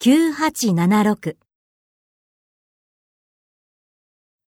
[0.00, 1.45] 9876